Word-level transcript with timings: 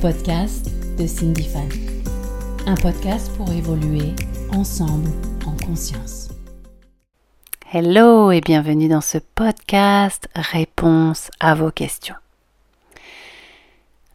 podcasts 0.00 0.70
de 0.98 1.06
Cindy 1.06 1.44
Fan. 1.44 1.68
Un 2.66 2.74
podcast 2.74 3.34
pour 3.36 3.50
évoluer 3.50 4.14
ensemble 4.52 5.10
en 5.46 5.56
conscience. 5.64 6.28
Hello 7.72 8.30
et 8.30 8.40
bienvenue 8.40 8.88
dans 8.88 9.00
ce 9.00 9.18
podcast 9.18 10.28
Réponse 10.34 11.30
à 11.40 11.54
vos 11.54 11.70
questions. 11.70 12.14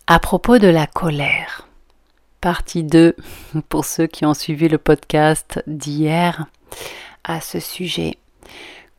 À 0.07 0.19
propos 0.19 0.59
de 0.59 0.67
la 0.67 0.85
colère, 0.85 1.67
partie 2.41 2.83
2 2.83 3.15
pour 3.69 3.85
ceux 3.85 4.07
qui 4.07 4.25
ont 4.25 4.35
suivi 4.35 4.69
le 4.69 4.77
podcast 4.77 5.63
d'hier 5.65 6.45
à 7.23 7.41
ce 7.41 7.59
sujet. 7.59 8.17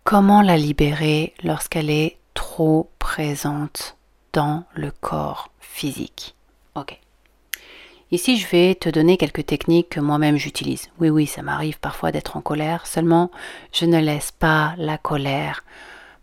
Comment 0.05 0.43
la 0.43 0.57
libérer 0.57 1.33
lorsqu'elle 1.45 1.91
est 1.91 2.19
trop 2.35 2.91
présente 2.99 3.97
dans 4.33 4.65
le 4.75 4.91
corps 4.91 5.51
physique? 5.61 6.35
Ok. 6.75 6.99
Ici, 8.11 8.37
je 8.37 8.47
vais 8.49 8.75
te 8.75 8.91
donner 8.91 9.17
quelques 9.17 9.47
techniques 9.47 9.91
que 9.91 10.01
moi-même 10.01 10.37
j'utilise. 10.37 10.91
Oui, 11.01 11.09
oui, 11.09 11.27
ça 11.27 11.43
m'arrive 11.43 11.79
parfois 11.81 12.13
d'être 12.13 12.37
en 12.37 12.43
colère, 12.43 12.87
seulement 12.87 13.31
je 13.73 13.87
ne 13.87 13.99
laisse 13.99 14.33
pas 14.33 14.75
la 14.77 14.99
colère 14.99 15.65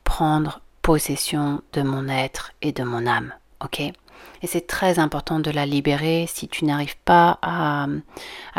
prendre 0.04 0.62
possession 0.84 1.62
de 1.74 1.82
mon 1.82 2.08
être 2.08 2.52
et 2.62 2.72
de 2.72 2.84
mon 2.84 3.08
âme. 3.08 3.34
Ok 3.64 3.80
Et 3.80 3.94
c'est 4.44 4.68
très 4.68 5.00
important 5.00 5.40
de 5.40 5.52
la 5.52 5.66
libérer 5.66 6.26
si 6.28 6.48
tu 6.48 6.66
n'arrives 6.66 6.98
pas 7.06 7.40
à, 7.42 7.88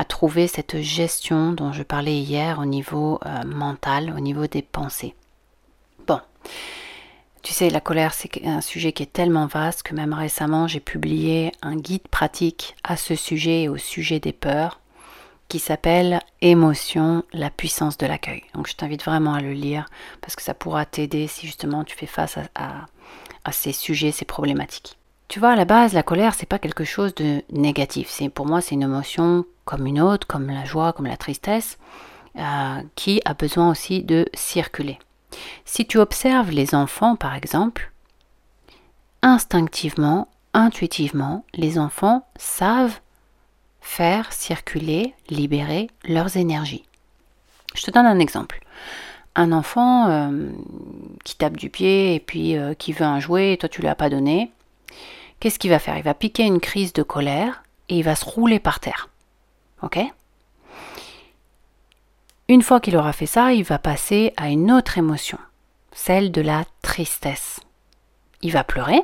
trouver 0.09 0.49
cette 0.49 0.81
gestion 0.81 1.53
dont 1.53 1.73
je 1.73 1.83
parlais 1.83 2.19
hier 2.19 2.59
au 2.59 2.65
niveau 2.65 3.21
euh, 3.25 3.45
mental, 3.45 4.13
au 4.17 4.21
niveau 4.21 4.47
des 4.47 4.63
pensées. 4.63 5.15
Bon. 6.07 6.21
Tu 7.43 7.55
sais, 7.55 7.71
la 7.71 7.81
colère, 7.81 8.13
c'est 8.13 8.45
un 8.47 8.61
sujet 8.61 8.93
qui 8.93 9.03
est 9.03 9.13
tellement 9.13 9.47
vaste 9.47 9.83
que 9.83 9.95
même 9.95 10.13
récemment, 10.13 10.69
j'ai 10.69 10.81
publié 10.81 11.53
un 11.63 11.77
guide 11.77 12.07
pratique 12.09 12.77
à 12.85 12.97
ce 12.97 13.15
sujet 13.15 13.63
et 13.63 13.69
au 13.69 13.79
sujet 13.79 14.21
des 14.21 14.33
peurs 14.33 14.81
qui 15.49 15.59
s'appelle 15.59 16.21
Émotion, 16.43 17.25
la 17.33 17.51
puissance 17.51 17.99
de 17.99 18.07
l'accueil. 18.07 18.45
Donc 18.55 18.69
je 18.69 18.77
t'invite 18.77 19.05
vraiment 19.05 19.35
à 19.35 19.41
le 19.41 19.53
lire 19.53 19.87
parce 20.21 20.37
que 20.37 20.43
ça 20.43 20.55
pourra 20.55 20.85
t'aider 20.85 21.27
si 21.27 21.47
justement 21.47 21.83
tu 21.83 21.97
fais 21.97 22.07
face 22.07 22.39
à, 22.55 22.87
ces 23.53 23.73
sujets, 23.73 24.13
ces 24.13 24.27
problématiques. 24.27 24.97
Tu 25.27 25.41
vois, 25.41 25.51
à 25.51 25.57
la 25.57 25.65
base, 25.65 25.93
la 25.93 26.03
colère, 26.03 26.35
c'est 26.35 26.47
pas 26.47 26.59
quelque 26.59 26.85
chose 26.85 27.15
de 27.15 27.43
négatif. 27.51 28.09
C'est 28.11 28.29
pour 28.29 28.47
moi, 28.47 28.61
c'est 28.61 28.75
une 28.75 28.83
émotion 28.83 29.45
comme 29.65 29.87
une 29.87 30.01
autre, 30.01 30.27
comme 30.27 30.49
la 30.49 30.65
joie, 30.65 30.93
comme 30.93 31.07
la 31.07 31.17
tristesse, 31.17 31.79
euh, 32.39 32.83
qui 32.95 33.21
a 33.25 33.35
besoin 33.35 33.71
aussi 33.71 34.03
de 34.03 34.27
circuler. 34.35 34.99
Si 35.65 35.87
tu 35.87 35.99
observes 35.99 36.51
les 36.51 36.75
enfants, 36.75 37.17
par 37.17 37.35
exemple, 37.35 37.93
instinctivement, 39.23 40.29
intuitivement, 40.55 41.45
les 41.55 41.79
enfants 41.79 42.27
savent 42.37 43.01
faire 43.81 44.33
circuler, 44.33 45.15
libérer 45.29 45.89
leurs 46.05 46.37
énergies. 46.37 46.85
Je 47.75 47.83
te 47.83 47.91
donne 47.91 48.07
un 48.07 48.19
exemple. 48.19 48.61
Un 49.37 49.53
enfant 49.53 50.09
euh, 50.09 50.51
qui 51.25 51.37
tape 51.37 51.57
du 51.57 51.71
pied 51.71 52.15
et 52.15 52.21
puis 52.21 52.57
euh, 52.57 52.75
qui 52.75 52.93
veut 52.93 53.05
un 53.05 53.21
jouet 53.21 53.53
et 53.53 53.57
toi 53.57 53.69
tu 53.69 53.81
ne 53.81 53.83
lui 53.83 53.89
as 53.89 53.95
pas 53.95 54.11
donné, 54.11 54.51
qu'est-ce 55.39 55.59
qu'il 55.59 55.71
va 55.71 55.79
faire? 55.79 55.97
Il 55.97 56.03
va 56.03 56.15
piquer 56.15 56.45
une 56.45 56.61
crise 56.61 56.93
de 56.93 57.03
colère 57.03 57.63
et 57.89 57.99
il 57.99 58.03
va 58.03 58.17
se 58.17 58.25
rouler 58.25 58.59
par 58.59 58.81
terre. 58.81 59.09
Ok? 59.83 59.99
Une 62.51 62.63
fois 62.63 62.81
qu'il 62.81 62.97
aura 62.97 63.13
fait 63.13 63.27
ça, 63.27 63.53
il 63.53 63.63
va 63.63 63.79
passer 63.79 64.35
à 64.37 64.49
une 64.49 64.73
autre 64.73 64.99
émotion, 64.99 65.39
celle 65.93 66.33
de 66.33 66.41
la 66.41 66.65
tristesse. 66.83 67.61
Il 68.43 68.51
va 68.51 68.65
pleurer, 68.65 69.01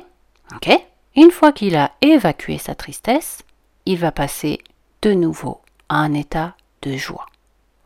ok? 0.53 0.69
Une 1.15 1.31
fois 1.31 1.53
qu'il 1.53 1.77
a 1.77 1.93
évacué 2.01 2.57
sa 2.57 2.75
tristesse, 2.75 3.43
il 3.85 3.97
va 3.97 4.11
passer 4.11 4.59
de 5.01 5.13
nouveau 5.13 5.61
à 5.87 5.95
un 5.95 6.13
état 6.13 6.57
de 6.81 6.97
joie, 6.97 7.25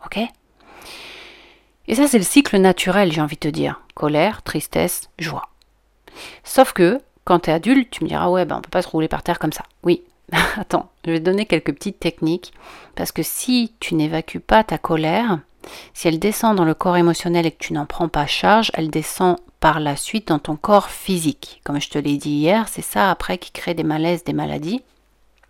ok? 0.04 0.20
Et 1.88 1.94
ça, 1.94 2.08
c'est 2.08 2.18
le 2.18 2.24
cycle 2.24 2.58
naturel, 2.58 3.12
j'ai 3.12 3.22
envie 3.22 3.36
de 3.36 3.42
te 3.42 3.48
dire. 3.48 3.82
Colère, 3.94 4.42
tristesse, 4.42 5.12
joie. 5.20 5.50
Sauf 6.44 6.74
que, 6.74 7.00
quand 7.24 7.42
tu 7.42 7.52
es 7.52 7.54
adulte, 7.54 7.92
tu 7.92 8.04
me 8.04 8.10
diras, 8.10 8.30
ouais, 8.30 8.46
ben, 8.46 8.58
on 8.58 8.62
peut 8.62 8.70
pas 8.72 8.82
se 8.82 8.88
rouler 8.88 9.08
par 9.08 9.22
terre 9.22 9.38
comme 9.38 9.54
ça. 9.54 9.66
Oui, 9.84 10.04
attends, 10.58 10.90
je 11.06 11.12
vais 11.12 11.20
te 11.20 11.26
donner 11.26 11.46
quelques 11.46 11.74
petites 11.74 12.00
techniques, 12.00 12.54
parce 12.96 13.12
que 13.12 13.24
si 13.24 13.74
tu 13.80 13.96
n'évacues 13.96 14.40
pas 14.40 14.64
ta 14.64 14.78
colère, 14.78 15.40
si 15.94 16.08
elle 16.08 16.20
descend 16.20 16.58
dans 16.58 16.66
le 16.66 16.74
corps 16.74 16.98
émotionnel 16.98 17.46
et 17.46 17.52
que 17.52 17.64
tu 17.64 17.74
n'en 17.74 17.86
prends 17.86 18.10
pas 18.10 18.26
charge, 18.26 18.72
elle 18.74 18.90
descend 18.90 19.38
par 19.60 19.80
la 19.80 19.96
suite 19.96 20.30
dans 20.30 20.40
ton 20.40 20.56
corps 20.56 20.90
physique. 20.90 21.62
Comme 21.64 21.80
je 21.80 21.90
te 21.90 22.00
l'ai 22.00 22.18
dit 22.18 22.32
hier, 22.32 22.68
c'est 22.68 22.82
ça 22.82 23.12
après 23.12 23.38
qui 23.38 23.52
crée 23.52 23.74
des 23.74 23.84
malaises, 23.84 24.24
des 24.24 24.34
maladies. 24.34 24.82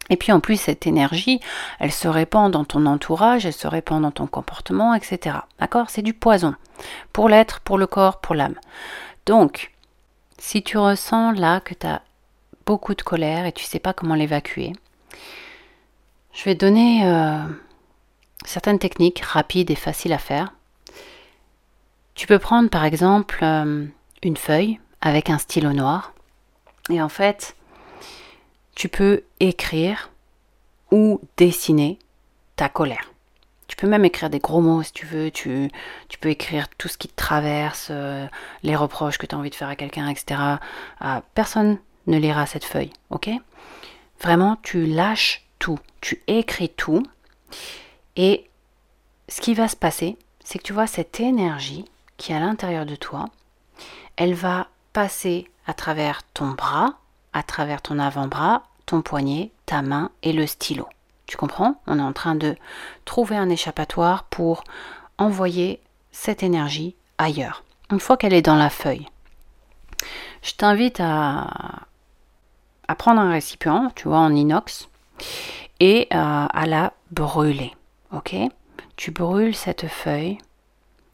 Et 0.10 0.18
puis 0.18 0.34
en 0.34 0.42
plus, 0.42 0.58
cette 0.58 0.86
énergie, 0.88 1.40
elle 1.80 1.94
se 1.94 2.10
répand 2.10 2.52
dans 2.52 2.66
ton 2.66 2.86
entourage, 2.86 3.46
elle 3.46 3.54
se 3.54 3.68
répand 3.68 4.02
dans 4.02 4.12
ton 4.12 4.28
comportement, 4.28 4.94
etc. 4.94 5.38
D'accord? 5.60 5.90
C'est 5.90 6.02
du 6.02 6.14
poison. 6.14 6.56
Pour 7.14 7.30
l'être, 7.30 7.62
pour 7.62 7.78
le 7.78 7.88
corps, 7.88 8.20
pour 8.20 8.36
l'âme. 8.36 8.56
Donc, 9.26 9.72
si 10.38 10.64
tu 10.64 10.78
ressens 10.78 11.32
là 11.32 11.62
que 11.62 11.74
tu 11.74 11.88
as 11.88 12.02
beaucoup 12.66 12.96
de 12.96 13.02
colère 13.02 13.46
et 13.46 13.52
tu 13.52 13.66
sais 13.66 13.80
pas 13.80 13.94
comment 13.94 14.16
l'évacuer, 14.16 14.74
je 16.34 16.44
vais 16.46 16.56
donner 16.56 17.06
euh, 17.06 17.44
certaines 18.46 18.80
techniques 18.80 19.20
rapides 19.20 19.72
et 19.72 19.76
faciles 19.76 20.14
à 20.14 20.18
faire. 20.18 20.54
Tu 22.16 22.28
peux 22.28 22.40
prendre 22.40 22.70
par 22.70 22.86
exemple 22.86 23.40
euh, 23.44 23.86
une 24.24 24.38
feuille 24.38 24.80
avec 25.02 25.30
un 25.30 25.38
stylo 25.38 25.74
noir 25.74 26.14
et 26.90 27.02
en 27.02 27.10
fait 27.10 27.56
tu 28.76 28.90
peux 28.90 29.24
écrire 29.40 30.12
ou 30.92 31.22
dessiner 31.38 32.00
ta 32.56 32.70
colère. 32.70 33.12
Tu 33.68 33.78
peux 33.78 33.88
même 33.88 34.04
écrire 34.04 34.30
des 34.30 34.40
gros 34.40 34.60
mots 34.60 34.84
si 34.84 34.92
tu 34.92 35.06
veux, 35.06 35.32
tu, 35.32 35.70
peux 36.20 36.30
écrire 36.30 36.68
tout 36.78 36.90
ce 36.90 36.98
qui 36.98 37.08
te 37.08 37.16
traverse, 37.16 37.88
euh, 37.90 38.28
les 38.64 38.76
reproches 38.76 39.18
que 39.18 39.26
tu 39.26 39.34
as 39.34 39.38
envie 39.38 39.50
de 39.50 39.56
faire 39.56 39.70
à 39.70 39.78
quelqu'un, 39.78 40.10
etc. 40.10 40.42
Personne 41.34 41.80
ne 42.08 42.18
lira 42.18 42.46
cette 42.46 42.66
feuille, 42.66 42.92
ok? 43.10 43.30
Vraiment, 44.22 44.58
tu 44.62 44.86
lâches 44.86 45.46
tout, 45.60 45.80
tu 46.00 46.22
écris 46.28 46.70
tout 46.70 47.04
et 48.16 48.50
ce 49.28 49.42
qui 49.42 49.54
va 49.54 49.68
se 49.68 49.76
passer, 49.76 50.18
c'est 50.44 50.60
que 50.60 50.64
tu 50.64 50.74
vois 50.74 50.88
cette 50.88 51.20
énergie 51.20 51.86
qui 52.18 52.32
est 52.32 52.36
à 52.36 52.40
l'intérieur 52.40 52.86
de 52.86 52.96
toi, 52.96 53.26
elle 54.18 54.34
va 54.34 54.68
passer 54.94 55.50
à 55.66 55.74
travers 55.74 56.24
ton 56.34 56.50
bras, 56.50 56.96
à 57.34 57.44
travers 57.44 57.82
ton 57.82 57.98
avant-bras, 57.98 58.64
ton 58.86 59.02
poignet, 59.02 59.52
ta 59.66 59.82
main 59.82 60.12
et 60.22 60.34
le 60.34 60.46
stylo. 60.46 60.88
Tu 61.28 61.38
comprends? 61.38 61.82
On 61.88 61.98
est 61.98 62.04
en 62.04 62.14
train 62.14 62.36
de 62.36 62.58
trouver 63.06 63.38
un 63.38 63.50
échappatoire 63.50 64.26
pour 64.26 64.64
envoyer 65.18 65.80
cette 66.12 66.44
énergie 66.44 66.96
ailleurs. 67.18 67.64
Une 67.90 68.00
fois 68.02 68.18
qu'elle 68.18 68.34
est 68.34 68.42
dans 68.42 68.58
la 68.58 68.70
feuille, 68.70 69.08
je 70.42 70.54
t'invite 70.54 71.00
à, 71.00 71.48
prendre 72.96 73.22
un 73.22 73.32
récipient, 73.32 73.92
tu 73.96 74.08
vois, 74.08 74.20
en 74.20 74.34
inox, 74.34 74.90
et 75.80 76.08
à, 76.12 76.46
à 76.46 76.66
la 76.66 76.94
brûler 77.12 77.74
ok? 78.12 78.36
Tu 78.96 79.12
brûles 79.12 79.56
cette 79.56 79.88
feuille 79.88 80.38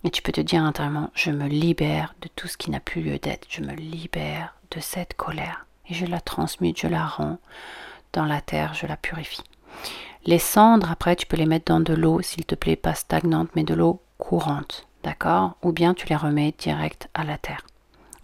et 0.03 0.09
tu 0.09 0.21
peux 0.21 0.31
te 0.31 0.41
dire 0.41 0.63
intérieurement, 0.63 1.09
je 1.13 1.31
me 1.31 1.47
libère 1.47 2.13
de 2.21 2.29
tout 2.35 2.47
ce 2.47 2.57
qui 2.57 2.71
n'a 2.71 2.79
plus 2.79 3.01
lieu 3.01 3.17
d'être, 3.17 3.47
je 3.49 3.61
me 3.61 3.73
libère 3.73 4.55
de 4.71 4.79
cette 4.79 5.15
colère 5.15 5.65
et 5.89 5.93
je 5.93 6.05
la 6.05 6.19
transmute, 6.19 6.79
je 6.79 6.87
la 6.87 7.05
rends 7.05 7.37
dans 8.13 8.25
la 8.25 8.41
terre, 8.41 8.73
je 8.73 8.87
la 8.87 8.97
purifie. 8.97 9.43
Les 10.25 10.39
cendres, 10.39 10.91
après, 10.91 11.15
tu 11.15 11.25
peux 11.25 11.37
les 11.37 11.45
mettre 11.45 11.71
dans 11.71 11.79
de 11.79 11.93
l'eau, 11.93 12.21
s'il 12.21 12.45
te 12.45 12.55
plaît, 12.55 12.75
pas 12.75 12.95
stagnante, 12.95 13.49
mais 13.55 13.63
de 13.63 13.73
l'eau 13.73 14.01
courante, 14.17 14.87
d'accord? 15.03 15.55
Ou 15.61 15.71
bien 15.71 15.93
tu 15.93 16.07
les 16.07 16.15
remets 16.15 16.53
direct 16.57 17.09
à 17.13 17.23
la 17.23 17.37
terre. 17.37 17.65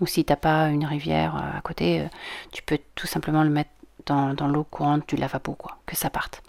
Ou 0.04 0.06
si 0.06 0.26
tu 0.26 0.34
n'as 0.34 0.38
pas 0.38 0.68
une 0.68 0.86
rivière 0.86 1.38
euh, 1.38 1.58
à 1.58 1.62
côté, 1.62 2.02
euh, 2.02 2.08
tu 2.52 2.62
peux 2.62 2.78
tout 2.94 3.08
simplement 3.08 3.42
le 3.42 3.50
mettre 3.50 3.70
dans, 4.06 4.36
l'eau 4.50 4.66
courante 4.66 5.08
du 5.08 5.16
lavabo, 5.16 5.54
quoi, 5.54 5.78
que 5.86 5.96
ça 5.96 6.10
parte. 6.10 6.44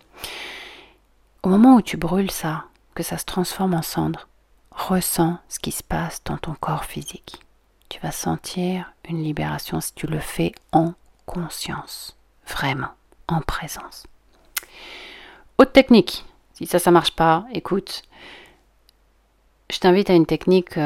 Au 1.45 1.49
moment 1.49 1.77
où 1.77 1.83
tu 1.83 1.97
brûles 1.97 2.33
ça, 2.33 2.65
que 2.97 3.05
ça 3.05 3.17
se 3.17 3.25
transforme 3.25 3.75
en 3.75 3.83
cendre, 3.83 4.27
ressens 4.73 5.39
ce 5.49 5.61
qui 5.61 5.71
se 5.71 5.85
passe 5.85 6.21
dans 6.25 6.37
ton 6.37 6.55
corps 6.55 6.85
physique. 6.85 7.39
Tu 7.89 8.01
vas 8.01 8.11
sentir 8.11 8.93
une 9.09 9.23
libération 9.23 9.81
si 9.81 9.95
tu 9.95 10.09
le 10.09 10.19
fais 10.19 10.51
en 10.73 10.95
conscience, 11.25 12.17
vraiment, 12.49 12.91
en 13.29 13.41
présence. 13.41 14.09
Autre 15.59 15.71
technique, 15.71 16.27
si 16.55 16.67
ça, 16.67 16.81
ça 16.81 16.91
marche 16.91 17.15
pas, 17.15 17.47
écoute, 17.53 18.03
je 19.71 19.79
t'invite 19.79 20.11
à 20.11 20.15
une 20.15 20.27
technique 20.27 20.79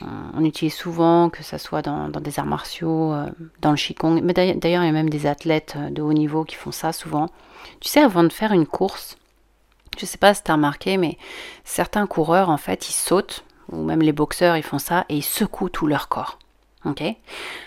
euh, 0.00 0.32
on 0.34 0.44
utilise 0.44 0.74
souvent, 0.74 1.28
que 1.28 1.42
ce 1.42 1.58
soit 1.58 1.82
dans, 1.82 2.08
des 2.08 2.38
arts 2.38 2.46
martiaux, 2.46 3.12
euh, 3.12 3.26
dans 3.60 3.70
le 3.70 3.76
Qigong, 3.76 4.20
mais 4.22 4.32
d'ailleurs 4.32 4.82
il 4.82 4.86
y 4.86 4.88
a 4.88 4.92
même 4.92 5.10
des 5.10 5.26
athlètes 5.26 5.74
euh, 5.76 5.90
de 5.90 6.02
haut 6.02 6.12
niveau 6.12 6.44
qui 6.44 6.56
font 6.56 6.72
ça 6.72 6.92
souvent. 6.92 7.28
Tu 7.80 7.88
sais, 7.88 8.00
avant 8.00 8.24
de 8.24 8.32
faire 8.32 8.52
une 8.52 8.66
course, 8.66 9.18
je 9.98 10.04
ne 10.04 10.08
sais 10.08 10.18
pas 10.18 10.34
si 10.34 10.42
tu 10.42 10.50
as 10.50 10.54
remarqué, 10.54 10.96
mais 10.96 11.18
certains 11.64 12.06
coureurs, 12.06 12.48
en 12.48 12.56
fait, 12.56 12.88
ils 12.88 12.94
sautent, 12.94 13.44
ou 13.70 13.82
même 13.84 14.00
les 14.00 14.12
boxeurs, 14.12 14.56
ils 14.56 14.62
font 14.62 14.78
ça, 14.78 15.04
et 15.08 15.16
ils 15.16 15.22
secouent 15.22 15.68
tout 15.68 15.86
leur 15.86 16.08
corps. 16.08 16.38
Ok? 16.84 17.02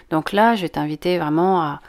Donc 0.09 0.31
là, 0.33 0.55
je 0.55 0.63
vais 0.63 0.69
t'inviter 0.69 1.19
vraiment 1.19 1.61
à 1.61 1.81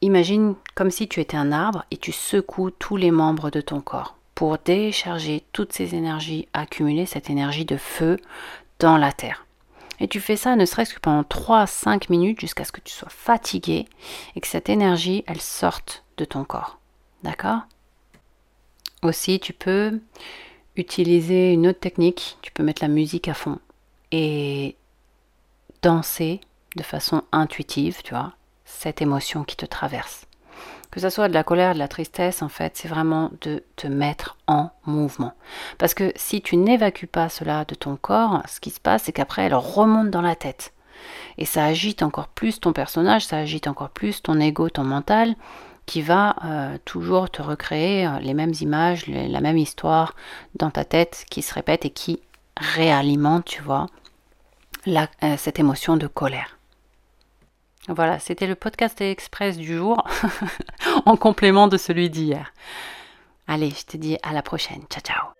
imagine 0.00 0.54
comme 0.76 0.90
si 0.90 1.08
tu 1.08 1.20
étais 1.20 1.36
un 1.36 1.50
arbre 1.50 1.84
et 1.90 1.96
tu 1.96 2.12
secoues 2.12 2.70
tous 2.70 2.96
les 2.96 3.10
membres 3.10 3.50
de 3.50 3.60
ton 3.60 3.80
corps 3.80 4.17
pour 4.38 4.56
décharger 4.56 5.42
toutes 5.52 5.72
ces 5.72 5.96
énergies 5.96 6.46
accumulées, 6.52 7.06
cette 7.06 7.28
énergie 7.28 7.64
de 7.64 7.76
feu 7.76 8.18
dans 8.78 8.96
la 8.96 9.10
terre. 9.10 9.46
Et 9.98 10.06
tu 10.06 10.20
fais 10.20 10.36
ça 10.36 10.54
ne 10.54 10.64
serait-ce 10.64 10.94
que 10.94 11.00
pendant 11.00 11.24
3 11.24 11.62
à 11.62 11.66
5 11.66 12.08
minutes 12.08 12.40
jusqu'à 12.40 12.62
ce 12.62 12.70
que 12.70 12.80
tu 12.80 12.92
sois 12.92 13.08
fatigué 13.08 13.88
et 14.36 14.40
que 14.40 14.46
cette 14.46 14.68
énergie, 14.68 15.24
elle 15.26 15.40
sorte 15.40 16.04
de 16.18 16.24
ton 16.24 16.44
corps. 16.44 16.78
D'accord? 17.24 17.62
Aussi, 19.02 19.40
tu 19.40 19.52
peux 19.52 20.00
utiliser 20.76 21.52
une 21.52 21.66
autre 21.66 21.80
technique, 21.80 22.38
tu 22.40 22.52
peux 22.52 22.62
mettre 22.62 22.84
la 22.84 22.88
musique 22.88 23.26
à 23.26 23.34
fond 23.34 23.58
et 24.12 24.76
danser 25.82 26.40
de 26.76 26.84
façon 26.84 27.24
intuitive, 27.32 28.02
tu 28.04 28.14
vois, 28.14 28.34
cette 28.64 29.02
émotion 29.02 29.42
qui 29.42 29.56
te 29.56 29.66
traverse. 29.66 30.27
Que 30.90 31.00
ce 31.00 31.10
soit 31.10 31.28
de 31.28 31.34
la 31.34 31.44
colère, 31.44 31.74
de 31.74 31.78
la 31.78 31.88
tristesse, 31.88 32.42
en 32.42 32.48
fait, 32.48 32.76
c'est 32.76 32.88
vraiment 32.88 33.30
de 33.42 33.62
te 33.76 33.86
mettre 33.86 34.36
en 34.46 34.70
mouvement. 34.86 35.32
Parce 35.76 35.94
que 35.94 36.12
si 36.16 36.40
tu 36.40 36.56
n'évacues 36.56 37.06
pas 37.06 37.28
cela 37.28 37.64
de 37.64 37.74
ton 37.74 37.96
corps, 37.96 38.42
ce 38.48 38.60
qui 38.60 38.70
se 38.70 38.80
passe, 38.80 39.04
c'est 39.04 39.12
qu'après, 39.12 39.42
elle 39.42 39.54
remonte 39.54 40.10
dans 40.10 40.22
la 40.22 40.34
tête. 40.34 40.72
Et 41.36 41.44
ça 41.44 41.64
agite 41.64 42.02
encore 42.02 42.28
plus 42.28 42.60
ton 42.60 42.72
personnage, 42.72 43.26
ça 43.26 43.36
agite 43.38 43.68
encore 43.68 43.90
plus 43.90 44.22
ton 44.22 44.40
ego, 44.40 44.68
ton 44.68 44.84
mental, 44.84 45.36
qui 45.86 46.02
va 46.02 46.36
euh, 46.44 46.78
toujours 46.84 47.30
te 47.30 47.40
recréer 47.40 48.06
euh, 48.06 48.18
les 48.20 48.34
mêmes 48.34 48.52
images, 48.60 49.06
la 49.06 49.40
même 49.40 49.56
histoire 49.56 50.14
dans 50.54 50.70
ta 50.70 50.84
tête 50.84 51.24
qui 51.30 51.40
se 51.40 51.54
répète 51.54 51.84
et 51.86 51.90
qui 51.90 52.20
réalimente, 52.58 53.46
tu 53.46 53.62
vois, 53.62 53.86
euh, 54.86 55.06
cette 55.38 55.58
émotion 55.58 55.96
de 55.96 56.06
colère. 56.06 56.57
Voilà, 57.88 58.18
c'était 58.18 58.46
le 58.46 58.54
podcast 58.54 59.00
express 59.00 59.56
du 59.56 59.76
jour 59.76 60.06
en 61.06 61.16
complément 61.16 61.68
de 61.68 61.76
celui 61.76 62.10
d'hier. 62.10 62.52
Allez, 63.46 63.70
je 63.70 63.86
te 63.86 63.96
dis 63.96 64.18
à 64.22 64.32
la 64.32 64.42
prochaine. 64.42 64.82
Ciao 64.90 65.02
ciao. 65.02 65.37